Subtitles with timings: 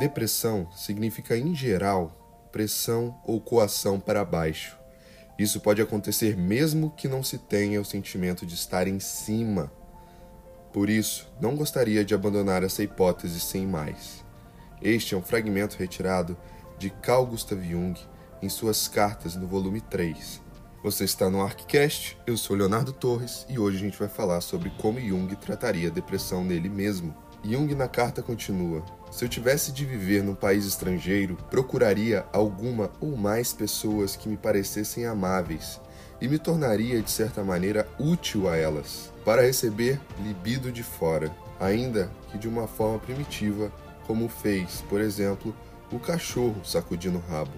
[0.00, 4.78] Depressão significa, em geral, pressão ou coação para baixo.
[5.38, 9.70] Isso pode acontecer mesmo que não se tenha o sentimento de estar em cima.
[10.72, 14.24] Por isso, não gostaria de abandonar essa hipótese sem mais.
[14.80, 16.34] Este é um fragmento retirado
[16.78, 18.00] de Carl Gustav Jung
[18.40, 20.40] em suas cartas no volume 3.
[20.82, 24.70] Você está no ArcCast, eu sou Leonardo Torres e hoje a gente vai falar sobre
[24.78, 27.14] como Jung trataria a depressão nele mesmo.
[27.44, 33.16] Jung na carta continua: Se eu tivesse de viver num país estrangeiro, procuraria alguma ou
[33.16, 35.80] mais pessoas que me parecessem amáveis
[36.20, 42.10] e me tornaria de certa maneira útil a elas, para receber libido de fora, ainda
[42.30, 43.72] que de uma forma primitiva,
[44.06, 45.54] como fez, por exemplo,
[45.90, 47.52] o cachorro sacudindo o rabo.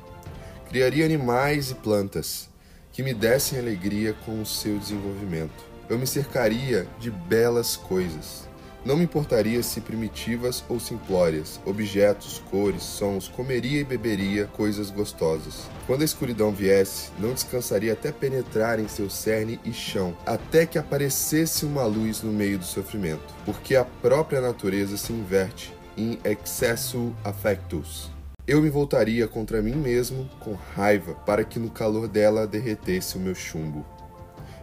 [0.69, 2.49] Criaria animais e plantas
[2.93, 5.65] que me dessem alegria com o seu desenvolvimento.
[5.89, 8.49] Eu me cercaria de belas coisas.
[8.85, 15.71] Não me importaria se primitivas ou simplórias, objetos, cores, sons, comeria e beberia coisas gostosas.
[15.87, 20.81] Quando a escuridão viesse, não descansaria até penetrar em seu cerne e chão, até que
[20.81, 27.15] aparecesse uma luz no meio do sofrimento, porque a própria natureza se inverte em excesso
[27.25, 28.11] affectus.
[28.49, 33.21] Eu me voltaria contra mim mesmo com raiva para que no calor dela derretesse o
[33.21, 33.87] meu chumbo.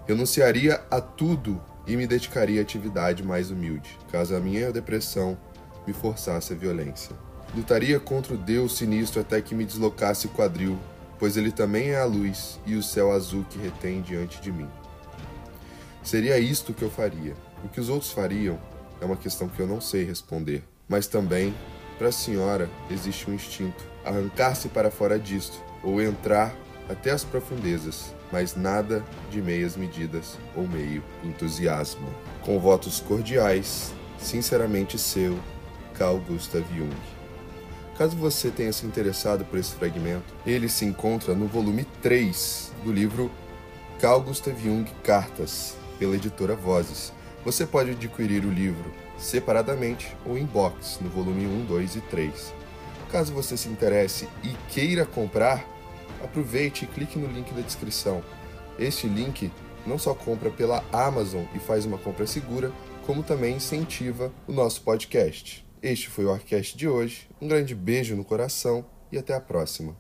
[0.06, 5.36] Renunciaria a tudo e me dedicaria à atividade mais humilde, caso a minha depressão
[5.88, 7.16] me forçasse a violência.
[7.56, 10.78] Lutaria contra o Deus sinistro até que me deslocasse o quadril,
[11.18, 14.70] pois ele também é a luz e o céu azul que retém diante de mim.
[16.04, 17.34] Seria isto que eu faria.
[17.64, 18.60] O que os outros fariam
[19.02, 21.56] é uma questão que eu não sei responder, mas também
[21.98, 26.56] para a senhora existe um instinto: arrancar-se para fora disto, ou entrar
[26.90, 32.08] até as profundezas, mas nada de meias medidas ou meio entusiasmo.
[32.42, 35.40] Com votos cordiais, sinceramente seu,
[35.94, 36.96] Carl Gustav Jung.
[37.98, 42.92] Caso você tenha se interessado por esse fragmento, ele se encontra no volume 3 do
[42.92, 43.30] livro
[44.00, 47.12] Carl Gustav Jung Cartas, pela editora Vozes.
[47.44, 52.54] Você pode adquirir o livro separadamente ou em box no volume 1, 2 e 3.
[53.12, 55.68] Caso você se interesse e queira comprar,
[56.24, 58.24] aproveite e clique no link da descrição.
[58.78, 59.52] Este link
[59.86, 62.72] não só compra pela Amazon e faz uma compra segura,
[63.06, 65.66] como também incentiva o nosso podcast.
[65.82, 67.30] Este foi o Arcast de hoje.
[67.42, 69.96] Um grande beijo no coração e até a próxima.